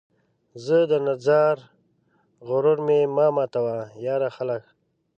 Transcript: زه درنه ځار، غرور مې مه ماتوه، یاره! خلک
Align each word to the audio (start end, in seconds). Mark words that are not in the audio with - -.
زه 0.65 0.77
درنه 0.89 1.15
ځار، 1.25 1.57
غرور 2.47 2.77
مې 2.87 2.99
مه 3.15 3.27
ماتوه، 3.35 3.77
یاره! 4.05 4.29
خلک 4.37 4.63